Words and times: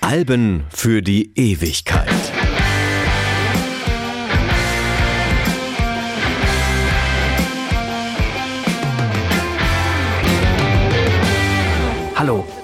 Alben 0.00 0.66
für 0.70 1.02
die 1.02 1.32
Ewigkeit. 1.34 2.21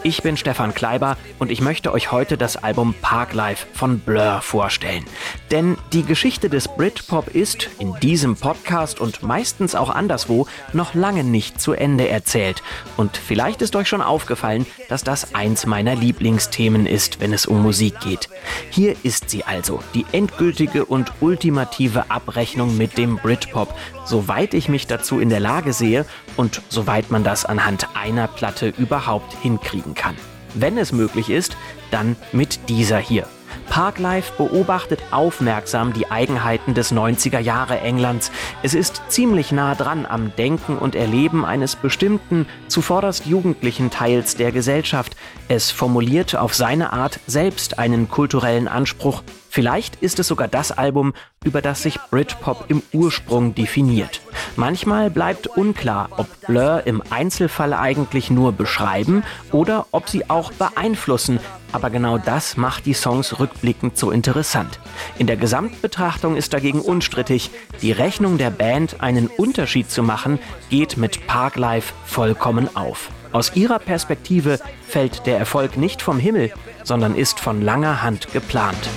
Ich 0.09 0.23
bin 0.23 0.39
Stefan 0.39 0.73
Kleiber 0.73 1.19
und 1.39 1.51
ich 1.51 1.61
möchte 1.61 1.93
euch 1.93 2.11
heute 2.11 2.39
das 2.39 2.57
Album 2.57 2.95
Parklife 3.03 3.67
von 3.75 3.99
Blur 3.99 4.41
vorstellen. 4.41 5.05
Denn 5.51 5.77
die 5.93 6.03
Geschichte 6.03 6.49
des 6.49 6.67
Britpop 6.67 7.29
ist 7.29 7.69
in 7.79 7.95
diesem 8.01 8.35
Podcast 8.35 9.01
und 9.01 9.23
meistens 9.23 9.75
auch 9.75 9.91
anderswo 9.91 10.47
noch 10.73 10.95
lange 10.95 11.25
nicht 11.25 11.61
zu 11.61 11.75
Ende 11.75 12.09
erzählt. 12.09 12.63
Und 12.97 13.19
vielleicht 13.19 13.61
ist 13.61 13.77
euch 13.77 13.87
schon 13.87 14.01
aufgefallen, 14.01 14.65
dass 14.89 15.05
das 15.05 15.35
eins 15.35 15.66
meiner 15.66 15.95
Lieblingsthemen 15.95 16.87
ist, 16.87 17.21
wenn 17.21 17.35
es 17.35 17.45
um 17.45 17.63
Musik 17.63 18.01
geht. 18.01 18.30
Hier 18.71 18.97
ist 19.02 19.29
sie 19.29 19.45
also, 19.45 19.83
die 19.93 20.07
endgültige 20.13 20.87
und 20.87 21.13
ultimative 21.21 22.11
Abrechnung 22.11 22.79
mit 22.79 22.97
dem 22.97 23.19
Britpop, 23.19 23.75
soweit 24.07 24.55
ich 24.55 24.71
mich 24.71 24.87
dazu 24.87 25.21
in 25.21 25.29
der 25.29 25.41
Lage 25.41 25.75
sehe 25.75 26.07
und 26.38 26.63
soweit 26.71 27.11
man 27.11 27.25
das 27.25 27.45
anhand 27.45 27.88
einer 27.95 28.27
Platte 28.27 28.73
überhaupt 28.79 29.35
hinkriegen 29.43 29.95
kann. 29.98 30.16
Wenn 30.55 30.79
es 30.79 30.93
möglich 30.93 31.29
ist, 31.29 31.57
dann 31.91 32.16
mit 32.33 32.70
dieser 32.70 32.98
hier. 32.98 33.27
Parklife 33.69 34.33
beobachtet 34.37 35.01
aufmerksam 35.11 35.93
die 35.93 36.11
Eigenheiten 36.11 36.75
des 36.75 36.93
90er 36.93 37.39
Jahre 37.39 37.80
Englands. 37.80 38.30
Es 38.62 38.75
ist 38.75 39.03
ziemlich 39.09 39.53
nah 39.53 39.75
dran 39.75 40.07
am 40.07 40.33
Denken 40.37 40.79
und 40.79 40.95
Erleben 40.95 41.45
eines 41.45 41.77
bestimmten, 41.77 42.47
zuvorderst 42.69 43.27
jugendlichen 43.27 43.91
Teils 43.91 44.37
der 44.37 44.52
Gesellschaft. 44.52 45.16
Es 45.49 45.71
formuliert 45.71 46.37
auf 46.37 46.55
seine 46.55 46.93
Art 46.93 47.21
selbst 47.27 47.79
einen 47.79 48.09
kulturellen 48.09 48.69
Anspruch. 48.69 49.23
Vielleicht 49.51 49.97
ist 50.02 50.19
es 50.19 50.29
sogar 50.29 50.49
das 50.49 50.73
Album, 50.73 51.15
über 51.45 51.63
das 51.63 51.82
sich 51.82 51.99
Britpop 52.10 52.66
im 52.69 52.82
Ursprung 52.93 53.54
definiert. 53.54 54.21
Manchmal 54.57 55.10
bleibt 55.10 55.47
unklar, 55.47 56.10
ob 56.16 56.27
Blur 56.47 56.82
im 56.85 57.02
Einzelfall 57.10 57.73
eigentlich 57.73 58.30
nur 58.30 58.52
beschreiben 58.52 59.23
oder 59.52 59.87
ob 59.93 60.09
sie 60.09 60.29
auch 60.29 60.52
beeinflussen, 60.52 61.41
aber 61.73 61.91
genau 61.91 62.19
das 62.19 62.57
macht 62.57 62.87
die 62.87 62.95
Songs 62.95 63.38
rückblickend 63.38 63.97
so 63.97 64.11
interessant. 64.11 64.81
In 65.19 65.27
der 65.27 65.37
Gesamtbetrachtung 65.37 66.37
ist 66.37 66.53
dagegen 66.53 66.81
unstrittig, 66.81 67.50
die 67.83 67.93
Rechnung 67.93 68.38
der 68.38 68.50
Band 68.50 69.00
einen 69.00 69.28
Unterschied 69.28 69.91
zu 69.91 70.03
machen, 70.03 70.38
geht 70.71 70.97
mit 70.97 71.27
Parklife 71.27 71.93
vollkommen 72.05 72.75
auf. 72.77 73.10
Aus 73.33 73.55
ihrer 73.55 73.78
Perspektive 73.78 74.59
fällt 74.87 75.27
der 75.27 75.38
Erfolg 75.38 75.77
nicht 75.77 76.00
vom 76.00 76.19
Himmel, 76.19 76.53
sondern 76.84 77.15
ist 77.15 77.41
von 77.41 77.60
langer 77.60 78.03
Hand 78.03 78.32
geplant. 78.32 78.88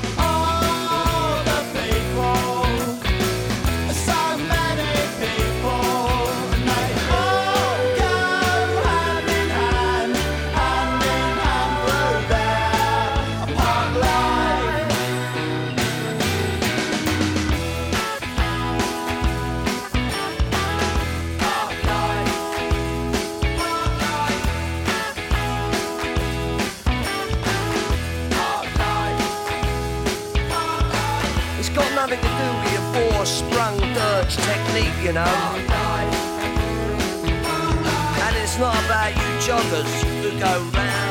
Joggers 39.61 40.03
who 40.23 40.39
go 40.39 40.71
round 40.77 41.01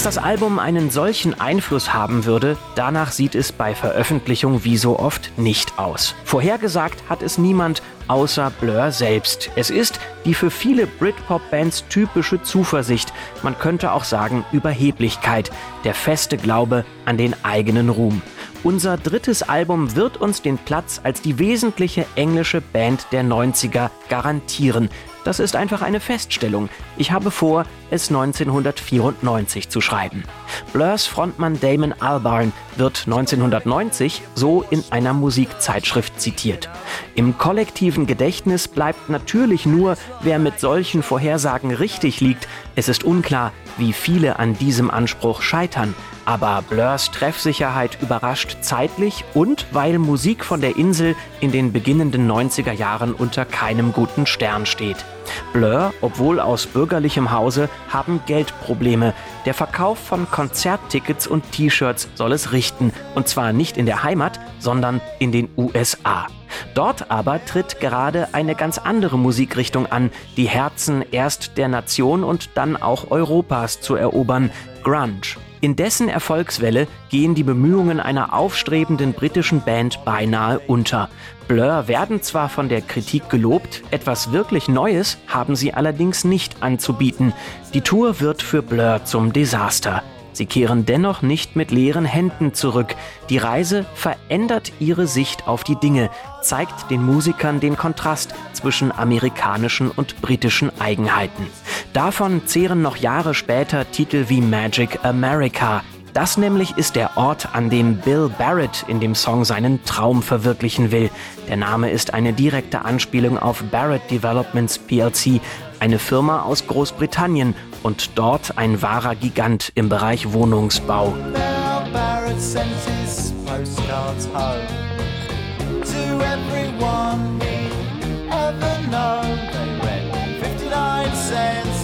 Dass 0.00 0.14
das 0.14 0.24
Album 0.24 0.58
einen 0.58 0.88
solchen 0.90 1.38
Einfluss 1.38 1.92
haben 1.92 2.24
würde, 2.24 2.56
danach 2.74 3.12
sieht 3.12 3.34
es 3.34 3.52
bei 3.52 3.74
Veröffentlichung 3.74 4.64
wie 4.64 4.78
so 4.78 4.98
oft 4.98 5.36
nicht 5.36 5.78
aus. 5.78 6.14
Vorhergesagt 6.24 7.02
hat 7.10 7.22
es 7.22 7.36
niemand 7.36 7.82
außer 8.10 8.50
Blur 8.60 8.90
selbst. 8.90 9.50
Es 9.54 9.70
ist 9.70 10.00
die 10.24 10.34
für 10.34 10.50
viele 10.50 10.88
Britpop-Bands 10.88 11.84
typische 11.88 12.42
Zuversicht, 12.42 13.12
man 13.42 13.56
könnte 13.56 13.92
auch 13.92 14.02
sagen 14.02 14.44
Überheblichkeit, 14.50 15.50
der 15.84 15.94
feste 15.94 16.36
Glaube 16.36 16.84
an 17.04 17.16
den 17.16 17.36
eigenen 17.44 17.88
Ruhm. 17.88 18.20
Unser 18.64 18.98
drittes 18.98 19.44
Album 19.44 19.94
wird 19.94 20.16
uns 20.16 20.42
den 20.42 20.58
Platz 20.58 21.00
als 21.04 21.22
die 21.22 21.38
wesentliche 21.38 22.04
englische 22.16 22.60
Band 22.60 23.06
der 23.12 23.22
90er 23.22 23.90
garantieren. 24.08 24.90
Das 25.24 25.38
ist 25.38 25.54
einfach 25.54 25.80
eine 25.80 26.00
Feststellung. 26.00 26.68
Ich 26.96 27.12
habe 27.12 27.30
vor, 27.30 27.64
es 27.90 28.08
1994 28.08 29.68
zu 29.68 29.80
schreiben. 29.80 30.24
Blurs 30.72 31.06
Frontmann 31.06 31.58
Damon 31.60 31.94
Albarn 32.00 32.52
wird 32.76 33.02
1990 33.06 34.22
so 34.34 34.64
in 34.70 34.82
einer 34.90 35.12
Musikzeitschrift 35.12 36.20
zitiert. 36.20 36.68
Im 37.14 37.38
kollektiven 37.38 38.06
Gedächtnis 38.06 38.68
bleibt 38.68 39.10
natürlich 39.10 39.66
nur, 39.66 39.96
wer 40.22 40.38
mit 40.38 40.60
solchen 40.60 41.02
Vorhersagen 41.02 41.72
richtig 41.72 42.20
liegt. 42.20 42.48
Es 42.76 42.88
ist 42.88 43.04
unklar, 43.04 43.52
wie 43.76 43.92
viele 43.92 44.38
an 44.38 44.56
diesem 44.56 44.90
Anspruch 44.90 45.42
scheitern. 45.42 45.94
Aber 46.24 46.62
Blurs 46.68 47.10
Treffsicherheit 47.10 47.98
überrascht 48.00 48.58
zeitlich 48.60 49.24
und 49.34 49.66
weil 49.72 49.98
Musik 49.98 50.44
von 50.44 50.60
der 50.60 50.76
Insel 50.76 51.16
in 51.40 51.50
den 51.50 51.72
beginnenden 51.72 52.30
90er 52.30 52.72
Jahren 52.72 53.14
unter 53.14 53.44
keinem 53.44 53.92
guten 53.92 54.26
Stern 54.26 54.66
steht. 54.66 55.04
Blur, 55.52 55.92
obwohl 56.00 56.40
aus 56.40 56.66
bürgerlichem 56.66 57.30
Hause, 57.30 57.68
haben 57.88 58.20
Geldprobleme. 58.26 59.14
Der 59.46 59.54
Verkauf 59.54 59.98
von 59.98 60.30
Konzerttickets 60.30 61.26
und 61.26 61.50
T-Shirts 61.52 62.08
soll 62.14 62.32
es 62.32 62.52
richten. 62.52 62.92
Und 63.14 63.28
zwar 63.28 63.52
nicht 63.52 63.76
in 63.76 63.86
der 63.86 64.02
Heimat, 64.02 64.40
sondern 64.58 65.00
in 65.18 65.32
den 65.32 65.48
USA. 65.56 66.26
Dort 66.74 67.10
aber 67.10 67.44
tritt 67.44 67.80
gerade 67.80 68.28
eine 68.32 68.54
ganz 68.54 68.78
andere 68.78 69.18
Musikrichtung 69.18 69.86
an, 69.86 70.10
die 70.36 70.48
Herzen 70.48 71.04
erst 71.10 71.56
der 71.58 71.68
Nation 71.68 72.24
und 72.24 72.50
dann 72.54 72.76
auch 72.76 73.10
Europas 73.10 73.80
zu 73.80 73.94
erobern, 73.94 74.50
Grunge. 74.82 75.36
In 75.62 75.76
dessen 75.76 76.08
Erfolgswelle 76.08 76.88
gehen 77.10 77.34
die 77.34 77.42
Bemühungen 77.42 78.00
einer 78.00 78.32
aufstrebenden 78.32 79.12
britischen 79.12 79.60
Band 79.60 80.02
beinahe 80.06 80.58
unter. 80.58 81.10
Blur 81.48 81.86
werden 81.86 82.22
zwar 82.22 82.48
von 82.48 82.70
der 82.70 82.80
Kritik 82.80 83.28
gelobt, 83.28 83.82
etwas 83.90 84.32
wirklich 84.32 84.68
Neues 84.68 85.18
haben 85.26 85.56
sie 85.56 85.74
allerdings 85.74 86.24
nicht 86.24 86.62
anzubieten. 86.62 87.34
Die 87.74 87.82
Tour 87.82 88.20
wird 88.20 88.40
für 88.40 88.62
Blur 88.62 89.02
zum 89.04 89.34
Desaster. 89.34 90.02
Sie 90.32 90.46
kehren 90.46 90.86
dennoch 90.86 91.20
nicht 91.20 91.56
mit 91.56 91.70
leeren 91.70 92.06
Händen 92.06 92.54
zurück. 92.54 92.94
Die 93.28 93.36
Reise 93.36 93.84
verändert 93.94 94.72
ihre 94.78 95.06
Sicht 95.06 95.46
auf 95.46 95.64
die 95.64 95.76
Dinge, 95.76 96.08
zeigt 96.40 96.90
den 96.90 97.04
Musikern 97.04 97.60
den 97.60 97.76
Kontrast 97.76 98.34
zwischen 98.54 98.92
amerikanischen 98.92 99.90
und 99.90 100.22
britischen 100.22 100.70
Eigenheiten. 100.80 101.46
Davon 101.92 102.46
zehren 102.46 102.82
noch 102.82 102.96
Jahre 102.96 103.34
später 103.34 103.90
Titel 103.90 104.26
wie 104.28 104.40
Magic 104.40 105.04
America. 105.04 105.82
Das 106.12 106.36
nämlich 106.36 106.76
ist 106.76 106.96
der 106.96 107.16
Ort, 107.16 107.54
an 107.54 107.70
dem 107.70 107.96
Bill 107.96 108.30
Barrett 108.36 108.84
in 108.88 108.98
dem 109.00 109.14
Song 109.14 109.44
seinen 109.44 109.84
Traum 109.84 110.22
verwirklichen 110.22 110.90
will. 110.90 111.10
Der 111.48 111.56
Name 111.56 111.90
ist 111.90 112.14
eine 112.14 112.32
direkte 112.32 112.84
Anspielung 112.84 113.38
auf 113.38 113.62
Barrett 113.70 114.10
Developments 114.10 114.78
plc, 114.78 115.40
eine 115.78 115.98
Firma 115.98 116.42
aus 116.42 116.66
Großbritannien 116.66 117.54
und 117.82 118.18
dort 118.18 118.58
ein 118.58 118.82
wahrer 118.82 119.14
Gigant 119.14 119.70
im 119.74 119.88
Bereich 119.88 120.32
Wohnungsbau. 120.32 121.14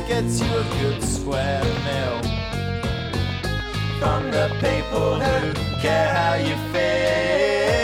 Gets 0.07 0.41
you 0.41 0.47
a 0.47 0.63
good 0.81 1.03
square 1.03 1.65
meal 1.65 2.23
from 3.99 4.31
the 4.31 4.49
people 4.61 5.19
who 5.19 5.53
care 5.81 6.15
how 6.15 6.35
you 6.35 6.55
feel. 6.73 7.76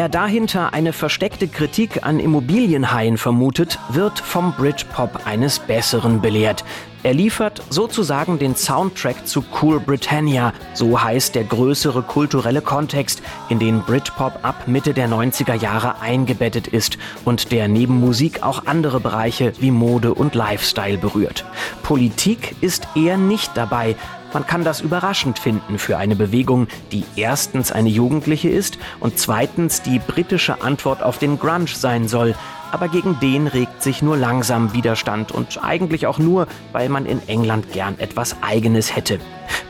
Wer 0.00 0.08
dahinter 0.08 0.72
eine 0.72 0.94
versteckte 0.94 1.46
Kritik 1.46 2.06
an 2.06 2.20
Immobilienhaien 2.20 3.18
vermutet, 3.18 3.78
wird 3.90 4.18
vom 4.18 4.54
Britpop 4.54 5.26
eines 5.26 5.58
Besseren 5.58 6.22
belehrt. 6.22 6.64
Er 7.02 7.12
liefert 7.12 7.62
sozusagen 7.68 8.38
den 8.38 8.56
Soundtrack 8.56 9.26
zu 9.26 9.44
Cool 9.60 9.78
Britannia, 9.78 10.54
so 10.72 11.02
heißt 11.02 11.34
der 11.34 11.44
größere 11.44 12.00
kulturelle 12.00 12.62
Kontext, 12.62 13.20
in 13.50 13.58
den 13.58 13.82
Britpop 13.82 14.38
ab 14.42 14.66
Mitte 14.66 14.94
der 14.94 15.06
90er 15.06 15.54
Jahre 15.54 16.00
eingebettet 16.00 16.66
ist 16.66 16.96
und 17.26 17.52
der 17.52 17.68
neben 17.68 18.00
Musik 18.00 18.42
auch 18.42 18.64
andere 18.64 19.00
Bereiche 19.00 19.52
wie 19.60 19.70
Mode 19.70 20.14
und 20.14 20.34
Lifestyle 20.34 20.96
berührt. 20.96 21.44
Politik 21.82 22.56
ist 22.62 22.88
eher 22.94 23.18
nicht 23.18 23.54
dabei, 23.54 23.96
man 24.32 24.46
kann 24.46 24.64
das 24.64 24.80
überraschend 24.80 25.38
finden 25.38 25.78
für 25.78 25.98
eine 25.98 26.16
Bewegung, 26.16 26.68
die 26.92 27.04
erstens 27.16 27.72
eine 27.72 27.88
jugendliche 27.88 28.48
ist 28.48 28.78
und 29.00 29.18
zweitens 29.18 29.82
die 29.82 29.98
britische 29.98 30.62
Antwort 30.62 31.02
auf 31.02 31.18
den 31.18 31.38
Grunge 31.38 31.50
sein 31.66 32.06
soll. 32.06 32.34
Aber 32.72 32.88
gegen 32.88 33.18
den 33.18 33.48
regt 33.48 33.82
sich 33.82 34.02
nur 34.02 34.16
langsam 34.16 34.72
Widerstand 34.72 35.32
und 35.32 35.62
eigentlich 35.62 36.06
auch 36.06 36.18
nur, 36.18 36.46
weil 36.70 36.88
man 36.88 37.04
in 37.04 37.20
England 37.28 37.72
gern 37.72 37.98
etwas 37.98 38.36
Eigenes 38.42 38.94
hätte. 38.94 39.18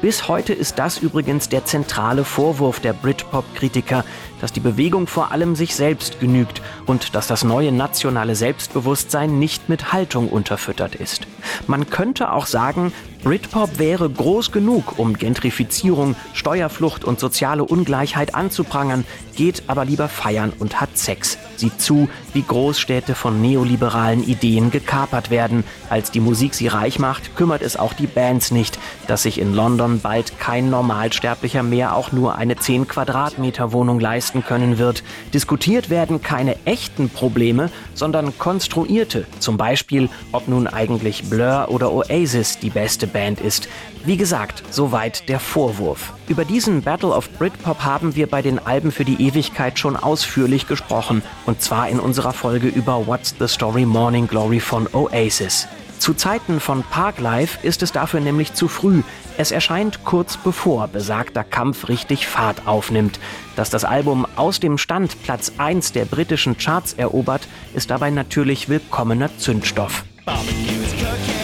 Bis 0.02 0.28
heute 0.28 0.52
ist 0.52 0.78
das 0.78 0.98
übrigens 0.98 1.48
der 1.48 1.64
zentrale 1.64 2.24
Vorwurf 2.24 2.80
der 2.80 2.92
Britpop-Kritiker, 2.92 4.04
dass 4.40 4.52
die 4.52 4.60
Bewegung 4.60 5.06
vor 5.06 5.32
allem 5.32 5.56
sich 5.56 5.74
selbst 5.74 6.20
genügt 6.20 6.60
und 6.86 7.14
dass 7.14 7.26
das 7.26 7.44
neue 7.44 7.72
nationale 7.72 8.34
Selbstbewusstsein 8.34 9.38
nicht 9.38 9.68
mit 9.70 9.92
Haltung 9.92 10.28
unterfüttert 10.28 10.94
ist. 10.94 11.26
Man 11.66 11.88
könnte 11.88 12.32
auch 12.32 12.46
sagen, 12.46 12.92
Britpop 13.22 13.78
wäre 13.78 14.08
groß 14.08 14.50
genug, 14.50 14.98
um 14.98 15.12
Gentrifizierung, 15.12 16.16
Steuerflucht 16.32 17.04
und 17.04 17.20
soziale 17.20 17.64
Ungleichheit 17.64 18.34
anzuprangern, 18.34 19.04
geht 19.36 19.64
aber 19.66 19.84
lieber 19.84 20.08
feiern 20.08 20.52
und 20.58 20.80
hat 20.80 20.96
Sex. 20.96 21.36
Sieht 21.56 21.80
zu, 21.80 22.08
wie 22.32 22.42
Großstädte 22.42 23.14
von 23.14 23.42
neoliberalen 23.42 24.26
Ideen 24.26 24.70
gekapert 24.70 25.30
werden. 25.30 25.64
Als 25.90 26.10
die 26.10 26.20
Musik 26.20 26.54
sie 26.54 26.68
reich 26.68 26.98
macht, 26.98 27.36
kümmert 27.36 27.60
es 27.60 27.76
auch 27.76 27.92
die 27.92 28.06
Bands 28.06 28.50
nicht, 28.50 28.78
dass 29.06 29.24
sich 29.24 29.38
in 29.38 29.54
London 29.54 30.00
bald 30.00 30.38
kein 30.38 30.70
Normalsterblicher 30.70 31.62
mehr 31.62 31.94
auch 31.96 32.12
nur 32.12 32.36
eine 32.36 32.56
10 32.56 32.88
Quadratmeter 32.88 33.72
Wohnung 33.72 34.00
leisten 34.00 34.42
können 34.42 34.78
wird. 34.78 35.02
Diskutiert 35.34 35.90
werden 35.90 36.22
keine 36.22 36.56
echten 36.64 37.10
Probleme, 37.10 37.70
sondern 37.92 38.38
konstruierte. 38.38 39.26
Zum 39.38 39.58
Beispiel, 39.58 40.08
ob 40.32 40.48
nun 40.48 40.66
eigentlich 40.66 41.28
Blur 41.28 41.66
oder 41.68 41.92
Oasis 41.92 42.58
die 42.58 42.70
beste 42.70 43.09
Band 43.10 43.40
ist. 43.40 43.68
Wie 44.04 44.16
gesagt, 44.16 44.62
soweit 44.70 45.28
der 45.28 45.40
Vorwurf. 45.40 46.14
Über 46.26 46.44
diesen 46.44 46.82
Battle 46.82 47.10
of 47.10 47.30
Britpop 47.38 47.84
haben 47.84 48.16
wir 48.16 48.26
bei 48.26 48.40
den 48.40 48.58
Alben 48.58 48.92
für 48.92 49.04
die 49.04 49.22
Ewigkeit 49.26 49.78
schon 49.78 49.96
ausführlich 49.96 50.66
gesprochen. 50.66 51.22
Und 51.44 51.60
zwar 51.60 51.88
in 51.88 52.00
unserer 52.00 52.32
Folge 52.32 52.68
über 52.68 53.06
What's 53.06 53.34
the 53.38 53.48
Story 53.48 53.84
Morning 53.84 54.26
Glory 54.26 54.60
von 54.60 54.88
Oasis. 54.92 55.68
Zu 56.00 56.14
Zeiten 56.14 56.60
von 56.60 56.82
Parklife 56.82 57.58
ist 57.62 57.82
es 57.82 57.92
dafür 57.92 58.20
nämlich 58.20 58.54
zu 58.54 58.68
früh. 58.68 59.02
Es 59.36 59.50
erscheint 59.50 60.02
kurz 60.02 60.38
bevor 60.38 60.88
besagter 60.88 61.44
Kampf 61.44 61.88
richtig 61.88 62.26
Fahrt 62.26 62.66
aufnimmt. 62.66 63.20
Dass 63.54 63.68
das 63.68 63.84
Album 63.84 64.26
aus 64.36 64.60
dem 64.60 64.78
Stand 64.78 65.22
Platz 65.22 65.52
1 65.58 65.92
der 65.92 66.06
britischen 66.06 66.56
Charts 66.56 66.94
erobert, 66.94 67.46
ist 67.74 67.90
dabei 67.90 68.08
natürlich 68.08 68.70
willkommener 68.70 69.28
Zündstoff. 69.36 70.04
Barbecue. 70.24 71.39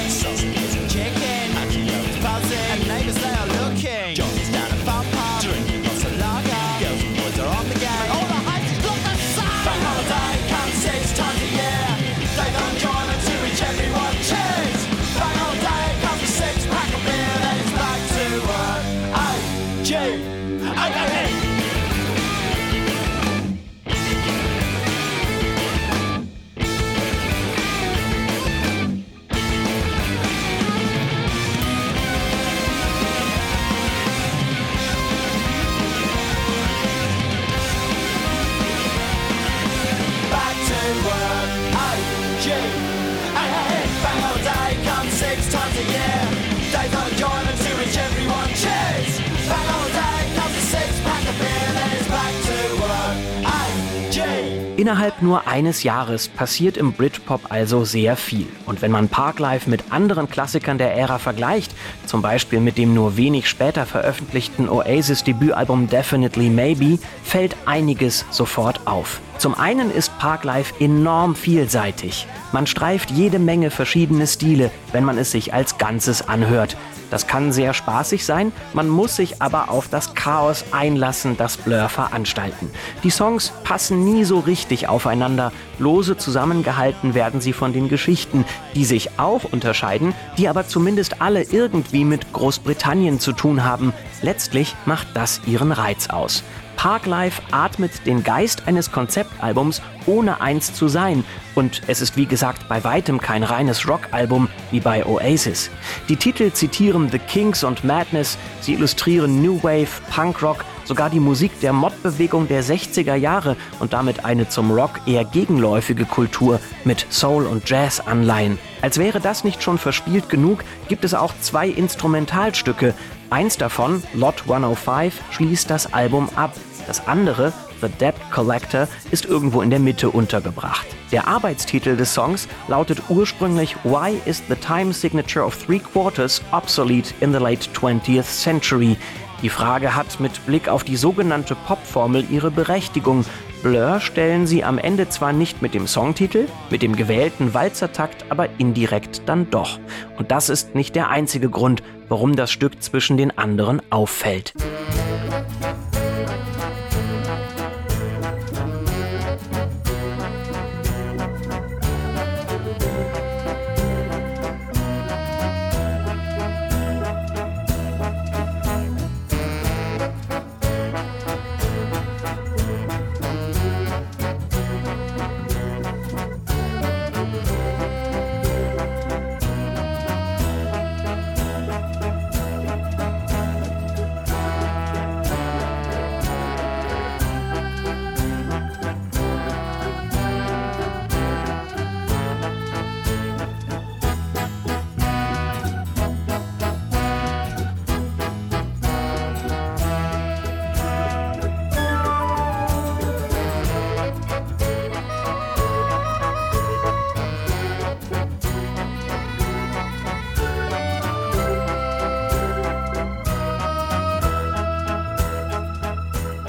Innerhalb 55.17 55.23
nur 55.23 55.51
eines 55.51 55.83
Jahres 55.83 56.29
passiert 56.29 56.77
im 56.77 56.93
Britpop 56.93 57.51
also 57.51 57.85
sehr 57.85 58.17
viel. 58.17 58.47
Und 58.67 58.83
wenn 58.83 58.91
man 58.91 59.09
Parklife 59.09 59.71
mit 59.71 59.85
anderen 59.91 60.29
Klassikern 60.29 60.79
der 60.79 60.95
Ära 60.95 61.19
vergleicht, 61.19 61.73
zum 62.07 62.21
Beispiel 62.23 62.61
mit 62.61 62.77
dem 62.77 62.93
nur 62.93 63.17
wenig 63.17 63.49
später 63.49 63.87
veröffentlichten 63.87 64.69
Oasis-Debütalbum 64.69 65.89
Definitely 65.89 66.51
Maybe, 66.51 66.99
fällt 67.25 67.57
einiges 67.65 68.27
sofort 68.31 68.87
auf. 68.87 69.21
Zum 69.39 69.55
einen 69.55 69.91
ist 69.91 70.17
Parklife 70.19 70.75
enorm 70.81 71.35
vielseitig. 71.35 72.27
Man 72.53 72.67
streift 72.67 73.11
jede 73.11 73.39
Menge 73.39 73.71
verschiedene 73.71 74.27
Stile, 74.27 74.71
wenn 74.93 75.05
man 75.05 75.19
es 75.19 75.31
sich 75.31 75.55
als 75.55 75.79
Ganzes 75.79 76.29
anhört. 76.29 76.77
Das 77.11 77.27
kann 77.27 77.53
sehr 77.53 77.73
spaßig 77.75 78.25
sein, 78.25 78.53
man 78.73 78.89
muss 78.89 79.17
sich 79.17 79.41
aber 79.41 79.71
auf 79.71 79.89
das 79.89 80.15
Chaos 80.15 80.65
einlassen, 80.73 81.37
das 81.37 81.57
Blur 81.57 81.89
veranstalten. 81.89 82.71
Die 83.05 83.11
Songs 83.11 83.53
passen 83.65 84.05
nie 84.05 84.25
so 84.25 84.41
richtig 84.41 84.89
aufeinander, 84.89 85.53
lose 85.79 86.17
zusammengehalten 86.17 87.15
werden 87.15 87.41
sie 87.41 87.53
von 87.53 87.73
den 87.73 87.89
Geschichten, 87.89 88.45
die 88.75 88.85
sich 88.85 89.19
auch 89.19 89.45
unterscheiden, 89.45 90.15
die 90.37 90.49
aber 90.49 90.67
zumindest 90.67 91.21
alle 91.21 91.43
irgendwie 91.43 92.05
mit 92.05 92.33
Großbritannien 92.33 93.21
zu 93.21 93.33
tun 93.33 93.65
haben. 93.65 93.93
Letztlich 94.23 94.75
macht 94.85 95.09
das 95.15 95.41
ihren 95.47 95.73
Reiz 95.73 96.09
aus. 96.11 96.43
Parklife 96.77 97.43
atmet 97.51 98.07
den 98.07 98.23
Geist 98.23 98.67
eines 98.67 98.93
Konzeptalbums, 98.93 99.83
ohne 100.07 100.41
eins 100.41 100.73
zu 100.73 100.89
sein. 100.89 101.25
Und 101.55 101.83
es 101.87 102.01
ist 102.01 102.17
wie 102.17 102.27
gesagt 102.27 102.69
bei 102.69 102.85
weitem 102.85 103.21
kein 103.21 103.43
reines 103.43 103.89
Rockalbum 103.89 104.49
wie 104.71 104.81
bei 104.81 105.05
Oasis. 105.05 105.71
Die 106.09 106.17
Titel 106.17 106.53
zitieren 106.53 107.09
The 107.11 107.19
Kings 107.19 107.65
und 107.65 107.83
Madness, 107.83 108.39
sie 108.61 108.75
illustrieren 108.75 109.43
New 109.43 109.63
Wave, 109.63 109.89
Punkrock, 110.15 110.65
sogar 110.85 111.11
die 111.11 111.21
Musik 111.21 111.59
der 111.61 111.73
Mod-Bewegung 111.73 112.47
der 112.49 112.63
60er 112.63 113.15
Jahre 113.15 113.57
und 113.81 113.93
damit 113.93 114.25
eine 114.25 114.49
zum 114.49 114.71
Rock 114.71 115.01
eher 115.07 115.25
gegenläufige 115.25 116.05
Kultur 116.05 116.61
mit 116.85 117.07
Soul- 117.11 117.47
und 117.47 117.69
Jazz-Anleihen. 117.69 118.59
Als 118.83 118.99
wäre 118.99 119.21
das 119.21 119.43
nicht 119.43 119.63
schon 119.63 119.79
verspielt 119.79 120.29
genug, 120.29 120.63
gibt 120.89 121.05
es 121.05 121.15
auch 121.15 121.35
zwei 121.41 121.69
Instrumentalstücke. 121.69 122.95
Eins 123.29 123.57
davon, 123.59 124.05
Lot 124.15 124.43
105, 124.43 125.21
schließt 125.33 125.69
das 125.69 125.93
Album 125.93 126.29
ab. 126.37 126.55
Das 126.87 127.09
andere, 127.09 127.53
The 127.81 127.89
Debt 127.89 128.15
Collector, 128.31 128.87
ist 129.11 129.25
irgendwo 129.25 129.63
in 129.63 129.71
der 129.71 129.81
Mitte 129.81 130.11
untergebracht. 130.11 130.87
Der 131.11 131.27
Arbeitstitel 131.27 131.97
des 131.97 132.15
Songs 132.15 132.47
lautet 132.69 133.03
ursprünglich 133.09 133.77
Why 133.83 134.21
is 134.27 134.43
the 134.49 134.55
time 134.55 134.93
signature 134.93 135.45
of 135.45 135.57
three 135.57 135.81
quarters 135.81 136.41
obsolete 136.53 137.13
in 137.21 137.33
the 137.33 137.41
late 137.41 137.69
20th 137.75 138.23
century? 138.23 138.97
Die 139.43 139.51
Frage 139.51 139.95
hat 139.95 140.21
mit 140.21 140.47
Blick 140.47 140.69
auf 140.69 140.85
die 140.85 140.97
sogenannte 140.97 141.57
Popformel 141.67 142.25
ihre 142.31 142.53
Berechtigung. 142.53 143.25
Blur 143.63 144.01
stellen 144.01 144.47
sie 144.47 144.65
am 144.65 144.79
Ende 144.79 145.09
zwar 145.09 145.33
nicht 145.33 145.63
mit 145.63 145.75
dem 145.75 145.87
Songtitel, 145.87 146.47
mit 146.71 146.83
dem 146.83 146.95
gewählten 146.95 147.55
Walzertakt, 147.55 148.25
aber 148.29 148.49
indirekt 148.59 149.23
dann 149.27 149.51
doch. 149.51 149.79
Und 150.19 150.31
das 150.31 150.49
ist 150.49 150.75
nicht 150.75 150.95
der 150.95 151.11
einzige 151.11 151.51
Grund, 151.51 151.83
warum 152.09 152.37
das 152.37 152.51
Stück 152.51 152.83
zwischen 152.83 153.17
den 153.17 153.37
anderen 153.37 153.83
auffällt. 153.91 154.55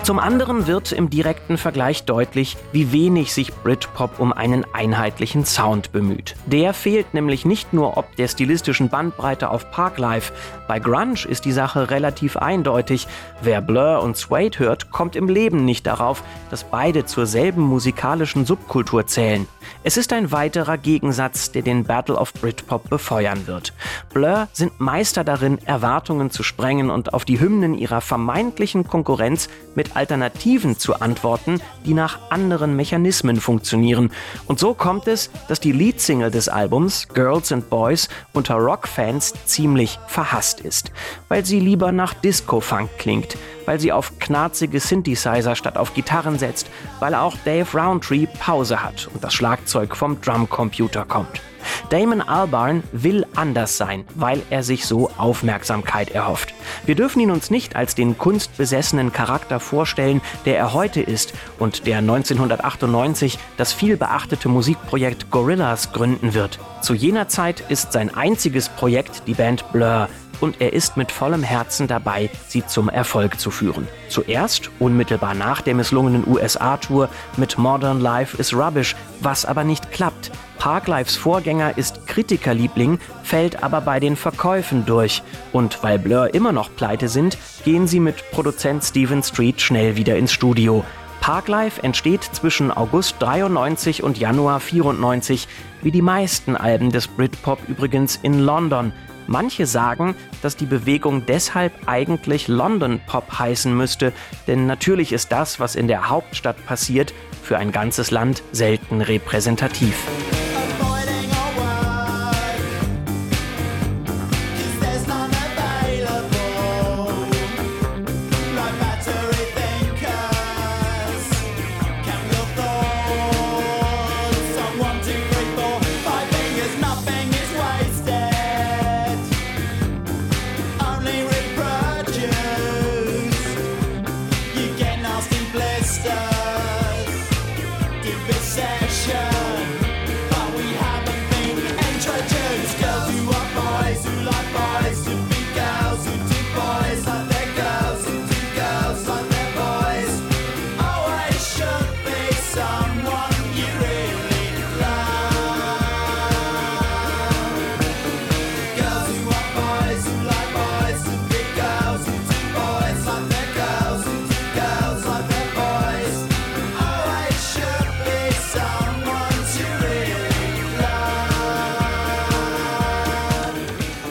Zum 0.07 0.19
anderen 0.19 0.67
wird 0.67 0.93
im 0.93 1.09
direkten 1.09 1.57
Vergleich 1.57 2.05
deutlich, 2.05 2.55
wie 2.71 2.93
wenig 2.93 3.33
sich 3.33 3.53
Britpop 3.53 4.21
um 4.21 4.31
einen 4.31 4.65
einheitlichen 4.73 5.43
Sound 5.43 5.91
bemüht. 5.91 6.37
Der 6.45 6.73
fehlt 6.73 7.13
nämlich 7.13 7.43
nicht 7.43 7.73
nur 7.73 7.97
ob 7.97 8.15
der 8.15 8.29
stilistischen 8.29 8.87
Bandbreite 8.87 9.49
auf 9.49 9.69
Parklife. 9.69 10.31
Bei 10.65 10.79
Grunge 10.79 11.25
ist 11.27 11.43
die 11.43 11.51
Sache 11.51 11.89
relativ 11.89 12.37
eindeutig. 12.37 13.05
Wer 13.41 13.59
Blur 13.59 14.01
und 14.01 14.15
Suede 14.15 14.59
hört, 14.59 14.91
kommt 14.91 15.17
im 15.17 15.27
Leben 15.27 15.65
nicht 15.65 15.85
darauf, 15.85 16.23
dass 16.51 16.63
beide 16.63 17.03
zur 17.03 17.25
selben 17.25 17.63
musikalischen 17.63 18.45
Subkultur 18.45 19.07
zählen. 19.07 19.45
Es 19.84 19.96
ist 19.96 20.12
ein 20.12 20.31
weiterer 20.31 20.77
Gegensatz, 20.77 21.51
der 21.51 21.62
den 21.62 21.84
Battle 21.84 22.15
of 22.15 22.34
Britpop 22.34 22.89
befeuern 22.89 23.48
wird. 23.48 23.74
Blur 24.13 24.48
sind 24.51 24.79
Meister 24.79 25.24
darin, 25.24 25.60
Erwartungen 25.65 26.31
zu 26.31 26.43
sprengen 26.43 26.89
und 26.89 27.13
auf 27.13 27.25
die 27.25 27.39
Hymnen 27.39 27.74
ihrer 27.74 28.01
vermeintlichen 28.01 28.88
Konkurrenz 28.88 29.50
mit 29.75 29.96
Alternativen 29.96 30.77
zu 30.77 31.00
antworten, 31.00 31.62
die 31.86 31.93
nach 31.93 32.19
anderen 32.29 32.75
Mechanismen 32.75 33.39
funktionieren. 33.39 34.12
Und 34.48 34.60
so 34.60 34.74
kommt 34.74 35.07
es, 35.07 35.29
dass 35.48 35.60
die 35.60 35.72
Leadsingle 35.72 36.31
des 36.31 36.50
Albums 36.50 37.07
Girls 37.10 37.51
and 37.51 37.69
Boys 37.69 38.10
unter 38.34 38.55
Rockfans 38.55 39.34
ziemlich 39.46 40.00
verhasst 40.07 40.60
ist, 40.60 40.91
weil 41.27 41.46
sie 41.46 41.60
lieber 41.60 41.91
nach 41.91 42.13
Disco-Funk 42.13 42.89
klingt, 42.98 43.38
weil 43.67 43.79
sie 43.79 43.91
auf 43.91 44.17
knarzige 44.17 44.79
Synthesizer 44.79 45.55
statt 45.55 45.77
auf 45.77 45.93
Gitarren 45.93 46.39
setzt, 46.39 46.71
weil 47.00 47.13
auch 47.13 47.36
Dave 47.45 47.77
Roundtree 47.77 48.25
Pause 48.39 48.81
hat 48.81 49.07
und 49.13 49.24
das 49.24 49.36
Schlagzeug 49.36 49.95
vom 49.95 50.19
Drumcomputer 50.21 51.05
kommt. 51.05 51.41
Damon 51.89 52.21
Albarn 52.21 52.83
will 52.91 53.25
anders 53.36 53.77
sein, 53.77 54.05
weil 54.15 54.41
er 54.50 54.63
sich 54.63 54.86
so 54.86 55.12
Aufmerksamkeit 55.17 56.12
erhofft. 56.12 56.53
Wir 56.86 56.95
dürfen 56.95 57.19
ihn 57.19 57.31
uns 57.31 57.50
nicht 57.50 57.75
als 57.75 57.95
den 57.95 58.17
kunstbesessenen 58.17 59.12
Charakter 59.12 59.59
vorstellen, 59.59 60.21
der 60.45 60.57
er 60.57 60.74
heute 60.74 61.01
ist 61.01 61.33
und 61.59 61.86
der 61.86 62.00
1998 62.00 63.38
das 63.57 63.74
vielbeachtete 63.74 64.50
Musikprojekt 64.50 65.29
Gorillaz 65.31 65.91
gründen 65.91 66.33
wird. 66.33 66.59
Zu 66.81 66.93
jener 66.93 67.27
Zeit 67.27 67.63
ist 67.69 67.91
sein 67.91 68.13
einziges 68.15 68.69
Projekt 68.69 69.24
die 69.27 69.33
Band 69.33 69.71
Blur, 69.71 70.09
und 70.41 70.62
er 70.62 70.74
ist 70.74 70.98
mit 70.98 71.12
vollem 71.12 71.44
Herzen 71.44 71.88
dabei, 71.88 72.29
sie 72.48 72.65
zum 72.65 72.89
Erfolg 72.89 73.39
zu 73.39 73.51
führen. 73.51 73.88
Zuerst, 74.10 74.70
unmittelbar 74.79 75.34
nach 75.34 75.62
der 75.62 75.75
misslungenen 75.75 76.27
USA-Tour 76.27 77.10
mit 77.38 77.58
Modern 77.58 78.00
Life 78.00 78.38
is 78.38 78.53
Rubbish, 78.53 78.96
was 79.22 79.46
aber 79.46 79.63
nicht 79.63 79.91
klappt. 79.91 80.32
Parklifes 80.58 81.15
Vorgänger 81.15 81.77
ist 81.77 82.08
Kritikerliebling, 82.08 83.00
fällt 83.24 83.63
aber 83.63 83.82
bei 83.82 84.00
den 84.00 84.15
Verkäufen 84.15 84.86
durch. 84.86 85.22
Und 85.53 85.84
weil 85.84 86.00
Blur 86.00 86.34
immer 86.34 86.51
noch 86.51 86.75
pleite 86.75 87.10
sind, 87.10 87.38
gehen 87.63 87.88
sie 87.88 88.00
mit 88.00 88.32
Produzent 88.32 88.84
Steven 88.84 89.22
Street 89.24 89.62
schnell 89.62 89.96
wieder 89.96 90.17
ins 90.17 90.34
Studio. 90.34 90.84
Parklife 91.22 91.84
entsteht 91.84 92.24
zwischen 92.24 92.72
August 92.72 93.17
93 93.20 94.01
und 94.01 94.17
Januar 94.17 94.60
94, 94.60 95.48
wie 95.82 95.91
die 95.91 96.01
meisten 96.01 96.56
Alben 96.56 96.89
des 96.89 97.08
Britpop 97.08 97.60
übrigens 97.67 98.17
in 98.22 98.39
London, 98.39 98.94
Manche 99.27 99.65
sagen, 99.65 100.15
dass 100.41 100.55
die 100.55 100.65
Bewegung 100.65 101.25
deshalb 101.25 101.74
eigentlich 101.86 102.48
London 102.48 103.01
Pop 103.05 103.39
heißen 103.39 103.75
müsste, 103.75 104.13
denn 104.48 104.65
natürlich 104.65 105.12
ist 105.12 105.31
das, 105.31 105.60
was 105.60 105.75
in 105.75 105.88
der 105.88 106.10
Hauptstadt 106.10 106.65
passiert, 106.65 107.13
für 107.43 107.57
ein 107.57 107.72
ganzes 107.72 108.12
Land 108.12 108.43
selten 108.51 109.01
repräsentativ. 109.01 109.96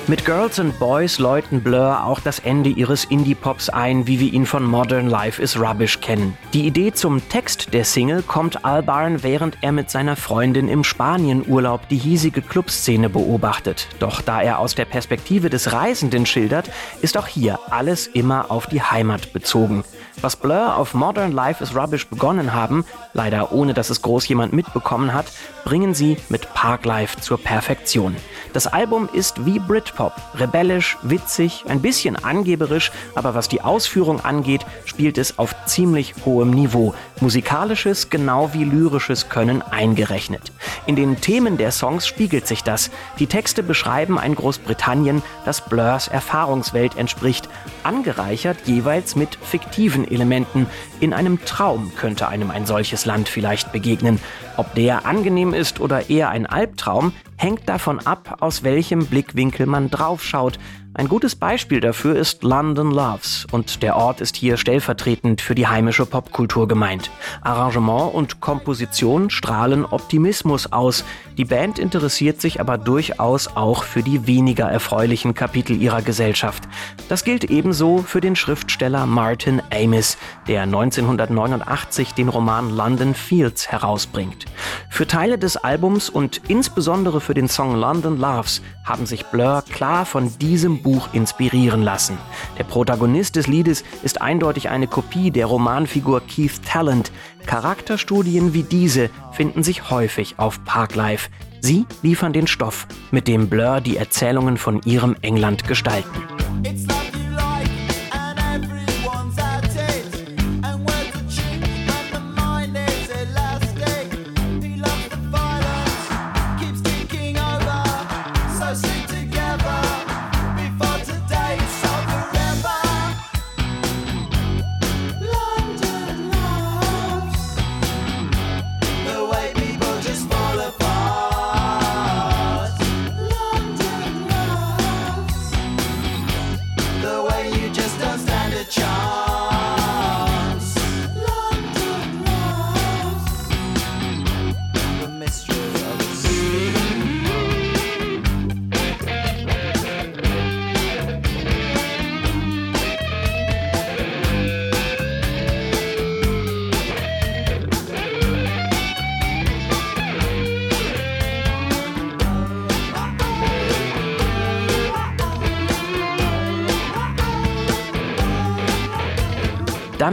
Mit 0.08 0.24
Girls 0.24 0.60
and 0.60 0.78
Boys 0.78 1.18
läuten 1.18 1.62
Blur 1.62 2.04
auch 2.04 2.20
das 2.20 2.38
Ende 2.38 2.70
ihres 2.70 3.06
Indie-Pops 3.06 3.70
ein, 3.70 4.06
wie 4.06 4.20
wir 4.20 4.32
ihn 4.32 4.46
von 4.46 4.62
Modern 4.62 5.08
Life 5.08 5.42
is 5.42 5.58
Rubbish 5.58 6.00
kennen. 6.00 6.38
Die 6.52 6.64
Idee 6.64 6.92
zum 6.92 7.28
Text 7.28 7.74
der 7.74 7.84
Single 7.84 8.22
kommt 8.22 8.64
Albarn, 8.64 9.24
während 9.24 9.58
er 9.62 9.72
mit 9.72 9.90
seiner 9.90 10.14
Freundin 10.14 10.68
im 10.68 10.84
Spanienurlaub 10.84 11.88
die 11.88 11.96
hiesige 11.96 12.40
Clubszene 12.40 13.10
beobachtet. 13.10 13.88
Doch 13.98 14.22
da 14.22 14.40
er 14.40 14.60
aus 14.60 14.76
der 14.76 14.84
Perspektive 14.84 15.50
des 15.50 15.72
Reisenden 15.72 16.24
schildert, 16.24 16.70
ist 17.02 17.18
auch 17.18 17.26
hier 17.26 17.58
alles 17.70 18.06
immer 18.06 18.52
auf 18.52 18.68
die 18.68 18.82
Heimat 18.82 19.32
bezogen. 19.32 19.82
Was 20.20 20.36
Blur 20.36 20.76
auf 20.76 20.94
Modern 20.94 21.32
Life 21.32 21.64
is 21.64 21.74
Rubbish 21.74 22.06
begonnen 22.06 22.54
haben, 22.54 22.84
leider 23.12 23.50
ohne 23.50 23.74
dass 23.74 23.90
es 23.90 24.02
groß 24.02 24.28
jemand 24.28 24.52
mitbekommen 24.52 25.12
hat, 25.12 25.26
bringen 25.64 25.94
sie 25.94 26.16
mit 26.28 26.54
Parklife 26.54 27.20
zur 27.20 27.38
Perfektion. 27.38 28.14
Das 28.56 28.66
Album 28.66 29.06
ist 29.12 29.44
wie 29.44 29.58
Britpop, 29.58 30.14
rebellisch, 30.34 30.96
witzig, 31.02 31.66
ein 31.68 31.82
bisschen 31.82 32.16
angeberisch, 32.16 32.90
aber 33.14 33.34
was 33.34 33.50
die 33.50 33.60
Ausführung 33.60 34.24
angeht, 34.24 34.64
spielt 34.86 35.18
es 35.18 35.38
auf 35.38 35.54
ziemlich 35.66 36.14
hohem 36.24 36.52
Niveau. 36.52 36.94
Musikalisches 37.20 38.08
genau 38.08 38.54
wie 38.54 38.64
lyrisches 38.64 39.28
Können 39.28 39.60
eingerechnet. 39.60 40.52
In 40.86 40.96
den 40.96 41.20
Themen 41.20 41.58
der 41.58 41.70
Songs 41.70 42.06
spiegelt 42.06 42.46
sich 42.46 42.62
das. 42.62 42.90
Die 43.18 43.26
Texte 43.26 43.62
beschreiben 43.62 44.18
ein 44.18 44.34
Großbritannien, 44.34 45.22
das 45.44 45.60
Blurs 45.60 46.08
Erfahrungswelt 46.08 46.96
entspricht, 46.96 47.50
angereichert 47.82 48.56
jeweils 48.64 49.16
mit 49.16 49.36
fiktiven 49.42 50.10
Elementen. 50.10 50.66
In 50.98 51.12
einem 51.12 51.44
Traum 51.44 51.92
könnte 51.94 52.28
einem 52.28 52.50
ein 52.50 52.64
solches 52.64 53.04
Land 53.04 53.28
vielleicht 53.28 53.72
begegnen. 53.72 54.18
Ob 54.56 54.74
der 54.74 55.06
angenehm 55.06 55.52
ist 55.52 55.80
oder 55.80 56.08
eher 56.08 56.30
ein 56.30 56.46
Albtraum, 56.46 57.12
hängt 57.36 57.68
davon 57.68 57.98
ab, 58.00 58.38
aus 58.40 58.62
welchem 58.62 59.06
Blickwinkel 59.06 59.66
man 59.66 59.90
draufschaut. 59.90 60.58
Ein 60.98 61.08
gutes 61.08 61.36
Beispiel 61.36 61.80
dafür 61.80 62.16
ist 62.16 62.42
London 62.42 62.90
Loves 62.90 63.46
und 63.52 63.82
der 63.82 63.96
Ort 63.96 64.22
ist 64.22 64.34
hier 64.34 64.56
stellvertretend 64.56 65.42
für 65.42 65.54
die 65.54 65.66
heimische 65.66 66.06
Popkultur 66.06 66.66
gemeint. 66.68 67.10
Arrangement 67.42 68.14
und 68.14 68.40
Komposition 68.40 69.28
strahlen 69.28 69.84
Optimismus 69.84 70.72
aus. 70.72 71.04
Die 71.36 71.44
Band 71.44 71.78
interessiert 71.78 72.40
sich 72.40 72.62
aber 72.62 72.78
durchaus 72.78 73.46
auch 73.56 73.84
für 73.84 74.02
die 74.02 74.26
weniger 74.26 74.70
erfreulichen 74.70 75.34
Kapitel 75.34 75.76
ihrer 75.76 76.00
Gesellschaft. 76.00 76.62
Das 77.10 77.24
gilt 77.24 77.44
ebenso 77.44 77.98
für 77.98 78.22
den 78.22 78.34
Schriftsteller 78.34 79.04
Martin 79.04 79.60
Amis, 79.70 80.16
der 80.48 80.62
1989 80.62 82.14
den 82.14 82.30
Roman 82.30 82.74
London 82.74 83.14
Fields 83.14 83.68
herausbringt. 83.70 84.45
Für 84.88 85.06
Teile 85.06 85.38
des 85.38 85.56
Albums 85.56 86.08
und 86.08 86.40
insbesondere 86.48 87.20
für 87.20 87.34
den 87.34 87.48
Song 87.48 87.74
London 87.76 88.18
Loves 88.18 88.62
haben 88.84 89.06
sich 89.06 89.26
Blur 89.26 89.62
klar 89.70 90.06
von 90.06 90.36
diesem 90.38 90.82
Buch 90.82 91.08
inspirieren 91.12 91.82
lassen. 91.82 92.18
Der 92.58 92.64
Protagonist 92.64 93.36
des 93.36 93.46
Liedes 93.46 93.84
ist 94.02 94.22
eindeutig 94.22 94.68
eine 94.70 94.86
Kopie 94.86 95.30
der 95.30 95.46
Romanfigur 95.46 96.20
Keith 96.20 96.62
Talent. 96.64 97.12
Charakterstudien 97.46 98.54
wie 98.54 98.62
diese 98.62 99.10
finden 99.32 99.62
sich 99.62 99.90
häufig 99.90 100.38
auf 100.38 100.64
Parklife. 100.64 101.28
Sie 101.60 101.84
liefern 102.02 102.32
den 102.32 102.46
Stoff, 102.46 102.86
mit 103.10 103.28
dem 103.28 103.48
Blur 103.48 103.80
die 103.80 103.96
Erzählungen 103.96 104.56
von 104.56 104.80
ihrem 104.84 105.16
England 105.22 105.66
gestalten. 105.66 106.22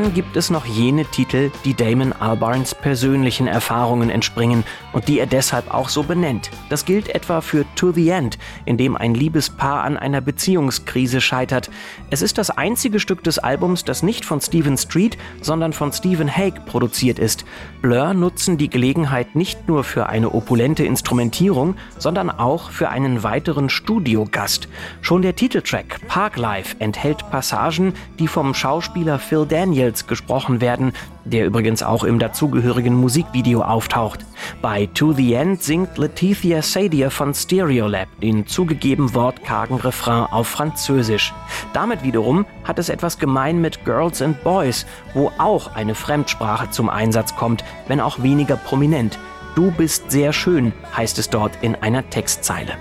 Dann 0.04 0.14
gibt 0.14 0.36
es 0.36 0.50
noch 0.50 0.66
jene 0.66 1.06
Titel, 1.06 1.50
die 1.64 1.74
Damon 1.74 2.12
Albarns 2.12 2.76
persönlichen 2.76 3.48
Erfahrungen 3.48 4.10
entspringen 4.10 4.66
und 4.92 5.08
die 5.08 5.18
er 5.18 5.28
deshalb 5.28 5.74
auch 5.74 5.88
so 5.88 6.04
benennt. 6.04 6.52
Das 6.70 6.84
gilt 6.84 7.08
etwa 7.08 7.40
für 7.40 7.64
To 7.76 7.94
the 7.94 8.10
End, 8.10 8.38
in 8.66 8.76
dem 8.76 8.98
ein 8.98 9.16
Liebespaar 9.16 9.84
an 9.84 9.96
einer 9.96 10.20
Beziehungskrise 10.20 11.22
scheitert. 11.22 11.70
Es 12.10 12.22
ist 12.22 12.38
das 12.38 12.50
einzige 12.50 13.00
Stück 13.00 13.24
des 13.24 13.40
Albums, 13.40 13.86
das 13.86 14.04
nicht 14.04 14.26
von 14.26 14.42
Stephen 14.42 14.78
Street, 14.78 15.18
sondern 15.42 15.72
von 15.72 15.94
Stephen 15.94 16.30
Hague 16.30 16.60
produziert 16.66 17.18
ist. 17.18 17.46
Blur 17.82 18.14
nutzen 18.14 18.58
die 18.58 18.70
Gelegenheit 18.70 19.36
nicht 19.38 19.70
nur 19.70 19.86
für 19.86 20.08
eine 20.08 20.34
opulente 20.34 20.84
Instrumentierung, 20.84 21.76
sondern 21.98 22.30
auch 22.30 22.72
für 22.72 22.90
einen 22.90 23.24
weiteren 23.24 23.70
Studiogast. 23.70 24.68
Schon 25.02 25.22
der 25.22 25.38
Titeltrack 25.38 26.06
Park 26.10 26.36
Life 26.36 26.76
enthält 26.80 27.30
Passagen, 27.32 27.94
die 28.20 28.28
vom 28.28 28.54
Schauspieler 28.54 29.18
Phil 29.18 29.46
Daniels 29.94 30.08
gesprochen 30.08 30.62
werden, 30.62 30.94
der 31.24 31.46
übrigens 31.46 31.84
auch 31.84 32.04
im 32.04 32.20
dazugehörigen 32.20 32.96
Musikvideo 32.96 33.62
auftaucht. 33.62 34.26
Bei 34.62 34.88
To 34.88 35.14
the 35.14 35.34
End 35.34 35.62
singt 35.62 35.98
Letitia 35.98 36.62
Sadier 36.62 37.12
von 37.12 37.34
Stereolab 37.34 38.08
den 38.22 38.48
zugegeben 38.48 39.14
wortkargen 39.14 39.78
Refrain 39.78 40.26
auf 40.32 40.48
Französisch. 40.48 41.34
Damit 41.74 42.04
wiederum 42.04 42.46
hat 42.64 42.80
es 42.80 42.90
etwas 42.90 43.20
gemein 43.20 43.62
mit 43.62 43.86
Girls 43.86 44.22
and 44.22 44.44
Boys, 44.44 44.86
wo 45.14 45.32
auch 45.38 45.76
eine 45.76 45.96
Fremdsprache 45.96 46.70
zum 46.72 46.90
Einsatz 46.90 47.36
kommt, 47.36 47.64
wenn 47.88 48.02
auch 48.02 48.24
weniger 48.24 48.56
prominent. 48.56 49.20
Du 49.56 49.72
bist 49.72 50.10
sehr 50.10 50.34
schön, 50.34 50.74
heißt 50.98 51.20
es 51.20 51.30
dort 51.30 51.52
in 51.62 51.76
einer 51.76 52.10
Textzeile. 52.10 52.74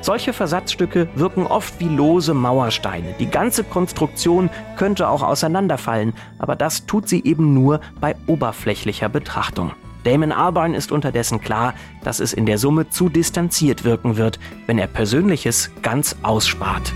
Solche 0.00 0.32
Versatzstücke 0.32 1.08
wirken 1.14 1.46
oft 1.46 1.78
wie 1.80 1.88
lose 1.88 2.34
Mauersteine. 2.34 3.14
Die 3.18 3.30
ganze 3.30 3.64
Konstruktion 3.64 4.50
könnte 4.76 5.08
auch 5.08 5.22
auseinanderfallen, 5.22 6.14
aber 6.38 6.56
das 6.56 6.86
tut 6.86 7.08
sie 7.08 7.24
eben 7.24 7.54
nur 7.54 7.80
bei 8.00 8.14
oberflächlicher 8.26 9.08
Betrachtung. 9.08 9.72
Damon 10.04 10.32
Albarn 10.32 10.74
ist 10.74 10.90
unterdessen 10.90 11.40
klar, 11.40 11.74
dass 12.02 12.20
es 12.20 12.32
in 12.32 12.46
der 12.46 12.58
Summe 12.58 12.90
zu 12.90 13.08
distanziert 13.08 13.84
wirken 13.84 14.16
wird, 14.16 14.38
wenn 14.66 14.78
er 14.78 14.88
Persönliches 14.88 15.70
ganz 15.82 16.16
ausspart. 16.22 16.92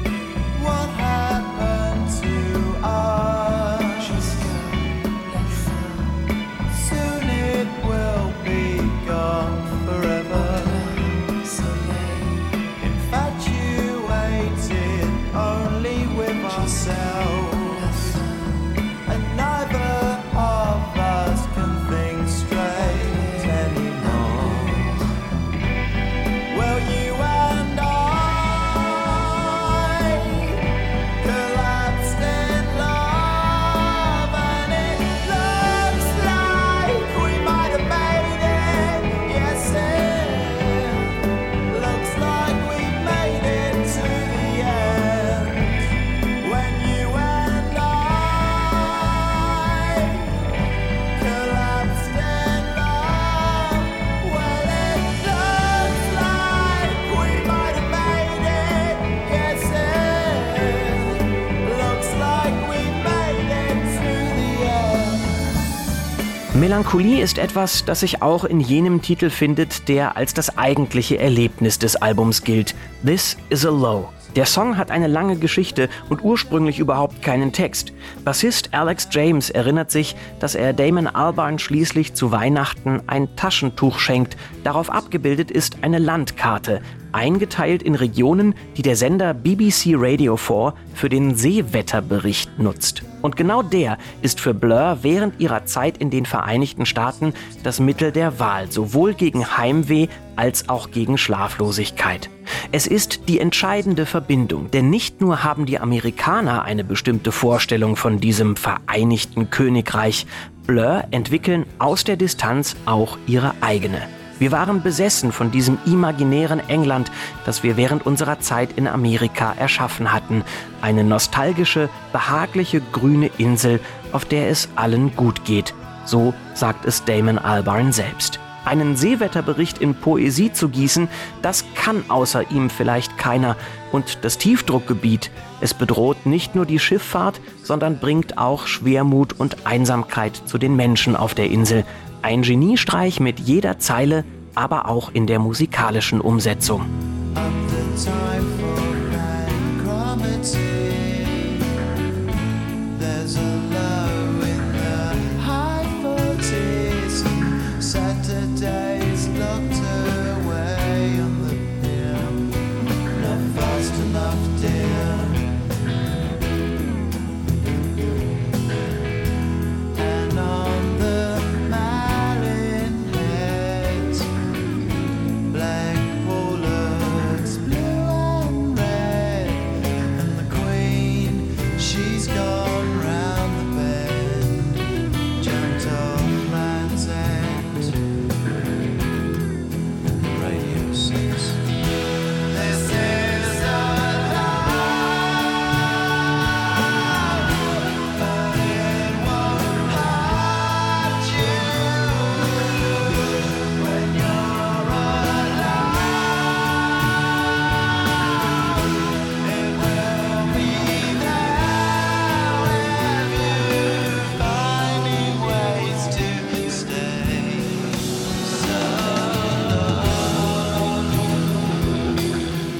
Melancholie 66.76 67.22
ist 67.22 67.38
etwas, 67.38 67.86
das 67.86 68.00
sich 68.00 68.20
auch 68.20 68.44
in 68.44 68.60
jenem 68.60 69.00
Titel 69.00 69.30
findet, 69.30 69.88
der 69.88 70.18
als 70.18 70.34
das 70.34 70.58
eigentliche 70.58 71.18
Erlebnis 71.18 71.78
des 71.78 71.96
Albums 71.96 72.44
gilt. 72.44 72.74
This 73.02 73.38
is 73.48 73.64
a 73.64 73.70
Low. 73.70 74.10
Der 74.36 74.44
Song 74.44 74.76
hat 74.76 74.90
eine 74.90 75.06
lange 75.06 75.36
Geschichte 75.38 75.88
und 76.10 76.22
ursprünglich 76.22 76.78
überhaupt 76.78 77.22
keinen 77.22 77.54
Text. 77.54 77.94
Bassist 78.26 78.74
Alex 78.74 79.08
James 79.10 79.48
erinnert 79.48 79.90
sich, 79.90 80.16
dass 80.38 80.54
er 80.54 80.74
Damon 80.74 81.06
Albarn 81.06 81.58
schließlich 81.58 82.12
zu 82.12 82.30
Weihnachten 82.30 83.00
ein 83.06 83.34
Taschentuch 83.36 83.98
schenkt. 83.98 84.36
Darauf 84.62 84.90
abgebildet 84.90 85.50
ist 85.50 85.78
eine 85.80 85.98
Landkarte, 85.98 86.82
eingeteilt 87.16 87.82
in 87.82 87.94
Regionen, 87.94 88.54
die 88.76 88.82
der 88.82 88.94
Sender 88.94 89.32
BBC 89.32 89.94
Radio 89.96 90.36
4 90.36 90.74
für 90.94 91.08
den 91.08 91.34
Seewetterbericht 91.34 92.58
nutzt. 92.58 93.02
Und 93.22 93.36
genau 93.36 93.62
der 93.62 93.96
ist 94.20 94.38
für 94.38 94.52
Blur 94.52 94.98
während 95.00 95.40
ihrer 95.40 95.64
Zeit 95.64 95.96
in 95.96 96.10
den 96.10 96.26
Vereinigten 96.26 96.84
Staaten 96.84 97.32
das 97.64 97.80
Mittel 97.80 98.12
der 98.12 98.38
Wahl, 98.38 98.70
sowohl 98.70 99.14
gegen 99.14 99.56
Heimweh 99.56 100.08
als 100.36 100.68
auch 100.68 100.90
gegen 100.90 101.16
Schlaflosigkeit. 101.16 102.28
Es 102.70 102.86
ist 102.86 103.28
die 103.28 103.40
entscheidende 103.40 104.04
Verbindung, 104.04 104.70
denn 104.70 104.90
nicht 104.90 105.22
nur 105.22 105.42
haben 105.42 105.64
die 105.64 105.80
Amerikaner 105.80 106.64
eine 106.64 106.84
bestimmte 106.84 107.32
Vorstellung 107.32 107.96
von 107.96 108.20
diesem 108.20 108.56
Vereinigten 108.56 109.48
Königreich, 109.48 110.26
Blur 110.66 111.04
entwickeln 111.12 111.64
aus 111.78 112.04
der 112.04 112.16
Distanz 112.16 112.76
auch 112.84 113.16
ihre 113.26 113.54
eigene. 113.62 114.02
Wir 114.38 114.52
waren 114.52 114.82
besessen 114.82 115.32
von 115.32 115.50
diesem 115.50 115.78
imaginären 115.86 116.60
England, 116.68 117.10
das 117.44 117.62
wir 117.62 117.76
während 117.76 118.04
unserer 118.04 118.38
Zeit 118.40 118.70
in 118.76 118.86
Amerika 118.86 119.54
erschaffen 119.58 120.12
hatten. 120.12 120.44
Eine 120.82 121.04
nostalgische, 121.04 121.88
behagliche 122.12 122.80
grüne 122.92 123.30
Insel, 123.38 123.80
auf 124.12 124.24
der 124.24 124.48
es 124.50 124.68
allen 124.76 125.16
gut 125.16 125.44
geht. 125.44 125.74
So 126.04 126.34
sagt 126.54 126.84
es 126.84 127.04
Damon 127.04 127.38
Albarn 127.38 127.92
selbst. 127.92 128.38
Einen 128.66 128.96
Seewetterbericht 128.96 129.78
in 129.78 129.94
Poesie 129.94 130.52
zu 130.52 130.68
gießen, 130.68 131.08
das 131.40 131.64
kann 131.76 132.04
außer 132.08 132.50
ihm 132.50 132.68
vielleicht 132.68 133.16
keiner. 133.16 133.56
Und 133.92 134.24
das 134.24 134.38
Tiefdruckgebiet, 134.38 135.30
es 135.60 135.72
bedroht 135.72 136.26
nicht 136.26 136.56
nur 136.56 136.66
die 136.66 136.80
Schifffahrt, 136.80 137.40
sondern 137.62 137.98
bringt 137.98 138.38
auch 138.38 138.66
Schwermut 138.66 139.34
und 139.38 139.66
Einsamkeit 139.66 140.42
zu 140.46 140.58
den 140.58 140.74
Menschen 140.74 141.14
auf 141.14 141.34
der 141.34 141.48
Insel. 141.48 141.84
Ein 142.26 142.42
Geniestreich 142.42 143.20
mit 143.20 143.38
jeder 143.38 143.78
Zeile, 143.78 144.24
aber 144.56 144.88
auch 144.88 145.12
in 145.12 145.28
der 145.28 145.38
musikalischen 145.38 146.20
Umsetzung. 146.20 146.80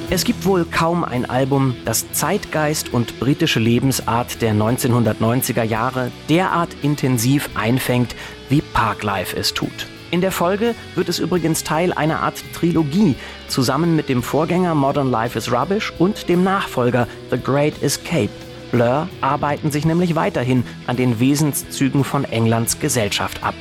Es 0.09 0.25
gibt 0.25 0.45
wohl 0.45 0.65
kaum 0.65 1.03
ein 1.03 1.29
Album, 1.29 1.75
das 1.85 2.13
Zeitgeist 2.13 2.93
und 2.93 3.19
britische 3.19 3.59
Lebensart 3.59 4.41
der 4.41 4.55
1990er 4.55 5.65
Jahre 5.65 6.13
derart 6.29 6.69
intensiv 6.83 7.51
einfängt, 7.57 8.15
wie 8.49 8.61
Parklife 8.61 9.37
es 9.37 9.53
tut. 9.53 9.89
In 10.13 10.21
der 10.21 10.31
Folge 10.31 10.77
wird 10.95 11.09
es 11.09 11.19
übrigens 11.19 11.65
Teil 11.65 11.93
einer 11.93 12.21
Art 12.21 12.41
Trilogie, 12.55 13.17
zusammen 13.49 13.97
mit 13.97 14.09
dem 14.09 14.23
Vorgänger 14.23 14.77
Modern 14.77 15.11
Life 15.11 15.37
is 15.37 15.51
Rubbish 15.51 15.93
und 15.99 16.29
dem 16.29 16.45
Nachfolger 16.45 17.09
The 17.33 17.39
Great 17.39 17.83
Escape. 17.83 18.31
Blur 18.71 19.09
arbeiten 19.21 19.73
sich 19.73 19.85
nämlich 19.85 20.15
weiterhin 20.15 20.63
an 20.87 20.97
den 20.97 21.19
Wesenszügen 21.19 22.05
von 22.05 22.25
Englands 22.25 22.79
Gesellschaft 22.79 23.43
ab. 23.43 23.55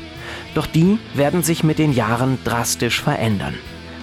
Doch 0.53 0.67
die 0.67 0.99
werden 1.15 1.41
sich 1.41 1.63
mit 1.63 1.79
den 1.79 1.91
Jahren 1.91 2.37
drastisch 2.43 3.01
verändern. 3.01 3.55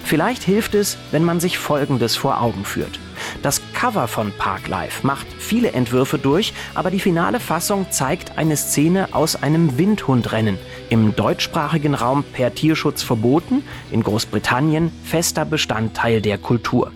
Vielleicht 0.03 0.43
hilft 0.43 0.75
es, 0.75 0.97
wenn 1.11 1.23
man 1.23 1.39
sich 1.39 1.57
Folgendes 1.57 2.15
vor 2.15 2.41
Augen 2.41 2.65
führt. 2.65 2.99
Das 3.41 3.61
Cover 3.73 4.07
von 4.07 4.31
Parklife 4.37 5.05
macht 5.05 5.25
viele 5.39 5.71
Entwürfe 5.71 6.17
durch, 6.17 6.53
aber 6.75 6.91
die 6.91 6.99
finale 6.99 7.39
Fassung 7.39 7.87
zeigt 7.89 8.37
eine 8.37 8.57
Szene 8.57 9.09
aus 9.13 9.41
einem 9.41 9.77
Windhundrennen. 9.77 10.57
Im 10.89 11.15
deutschsprachigen 11.15 11.95
Raum 11.95 12.23
per 12.23 12.53
Tierschutz 12.53 13.01
verboten, 13.01 13.63
in 13.91 14.03
Großbritannien 14.03 14.91
fester 15.03 15.45
Bestandteil 15.45 16.21
der 16.21 16.37
Kultur. 16.37 16.91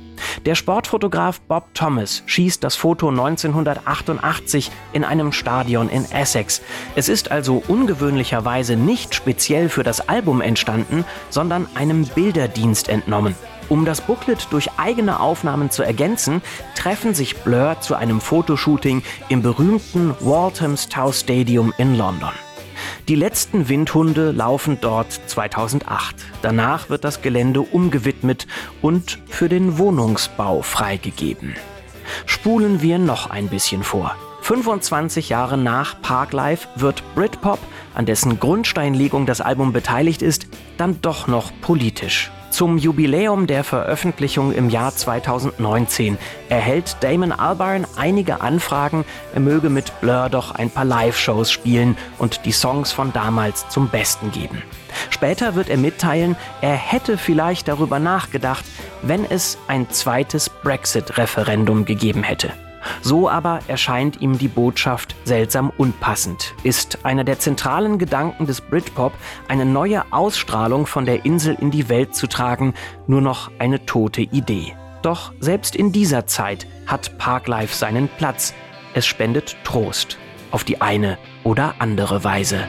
Der 0.45 0.55
Sportfotograf 0.55 1.41
Bob 1.41 1.73
Thomas 1.73 2.23
schießt 2.25 2.63
das 2.63 2.75
Foto 2.75 3.09
1988 3.09 4.71
in 4.93 5.03
einem 5.03 5.31
Stadion 5.31 5.89
in 5.89 6.09
Essex. 6.11 6.61
Es 6.95 7.09
ist 7.09 7.31
also 7.31 7.63
ungewöhnlicherweise 7.67 8.75
nicht 8.75 9.15
speziell 9.15 9.69
für 9.69 9.83
das 9.83 10.07
Album 10.07 10.41
entstanden, 10.41 11.05
sondern 11.29 11.67
einem 11.75 12.05
Bilderdienst 12.05 12.89
entnommen. 12.89 13.35
Um 13.69 13.83
das 13.83 14.01
Booklet 14.01 14.47
durch 14.51 14.69
eigene 14.77 15.19
Aufnahmen 15.19 15.69
zu 15.69 15.83
ergänzen, 15.83 16.41
treffen 16.75 17.13
sich 17.13 17.37
Blur 17.37 17.77
zu 17.81 17.95
einem 17.95 18.21
Fotoshooting 18.21 19.03
im 19.27 19.41
berühmten 19.41 20.15
Walthamstow 20.21 21.13
Stadium 21.13 21.73
in 21.77 21.97
London. 21.97 22.31
Die 23.07 23.15
letzten 23.15 23.69
Windhunde 23.69 24.31
laufen 24.31 24.79
dort 24.81 25.13
2008. 25.13 26.17
Danach 26.41 26.89
wird 26.89 27.05
das 27.05 27.21
Gelände 27.21 27.61
umgewidmet 27.61 28.47
und 28.81 29.19
für 29.27 29.47
den 29.47 29.77
Wohnungsbau 29.77 30.61
freigegeben. 30.61 31.55
Spulen 32.25 32.81
wir 32.81 32.99
noch 32.99 33.29
ein 33.29 33.47
bisschen 33.47 33.83
vor. 33.83 34.17
25 34.41 35.29
Jahre 35.29 35.57
nach 35.57 36.01
Parklife 36.01 36.67
wird 36.75 37.01
Britpop, 37.15 37.59
an 37.95 38.05
dessen 38.05 38.41
Grundsteinlegung 38.41 39.25
das 39.25 39.39
Album 39.39 39.71
beteiligt 39.71 40.21
ist, 40.21 40.47
dann 40.75 40.99
doch 41.01 41.27
noch 41.27 41.53
politisch. 41.61 42.29
Zum 42.57 42.79
Jubiläum 42.79 43.45
der 43.45 43.63
Veröffentlichung 43.63 44.51
im 44.51 44.71
Jahr 44.71 44.91
2019 44.91 46.17
erhält 46.49 46.97
Damon 47.01 47.31
Albarn 47.31 47.85
einige 47.97 48.41
Anfragen, 48.41 49.05
er 49.35 49.41
möge 49.41 49.69
mit 49.69 50.01
Blur 50.01 50.27
doch 50.31 50.55
ein 50.55 50.71
paar 50.71 50.83
Live-Shows 50.83 51.51
spielen 51.51 51.95
und 52.17 52.45
die 52.45 52.51
Songs 52.51 52.91
von 52.91 53.13
damals 53.13 53.69
zum 53.69 53.89
Besten 53.89 54.31
geben. 54.31 54.63
Später 55.11 55.53
wird 55.53 55.69
er 55.69 55.77
mitteilen, 55.77 56.35
er 56.61 56.73
hätte 56.73 57.19
vielleicht 57.19 57.67
darüber 57.67 57.99
nachgedacht, 57.99 58.65
wenn 59.03 59.23
es 59.23 59.59
ein 59.67 59.87
zweites 59.91 60.49
Brexit-Referendum 60.49 61.85
gegeben 61.85 62.23
hätte. 62.23 62.51
So 63.01 63.29
aber 63.29 63.59
erscheint 63.67 64.21
ihm 64.21 64.37
die 64.37 64.47
Botschaft 64.47 65.15
seltsam 65.25 65.71
unpassend. 65.77 66.53
Ist 66.63 67.05
einer 67.05 67.23
der 67.23 67.39
zentralen 67.39 67.97
Gedanken 67.97 68.45
des 68.45 68.61
Britpop, 68.61 69.13
eine 69.47 69.65
neue 69.65 70.03
Ausstrahlung 70.11 70.85
von 70.85 71.05
der 71.05 71.25
Insel 71.25 71.57
in 71.59 71.71
die 71.71 71.89
Welt 71.89 72.15
zu 72.15 72.27
tragen, 72.27 72.73
nur 73.07 73.21
noch 73.21 73.51
eine 73.59 73.85
tote 73.85 74.21
Idee. 74.21 74.75
Doch 75.01 75.31
selbst 75.39 75.75
in 75.75 75.91
dieser 75.91 76.25
Zeit 76.25 76.67
hat 76.85 77.17
Parklife 77.17 77.75
seinen 77.75 78.07
Platz. 78.07 78.53
Es 78.93 79.05
spendet 79.05 79.55
Trost. 79.63 80.17
Auf 80.51 80.63
die 80.63 80.81
eine 80.81 81.17
oder 81.43 81.75
andere 81.79 82.23
Weise. 82.23 82.63